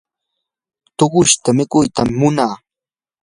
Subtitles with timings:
[0.97, 2.53] tuqushta mikuytam munaa.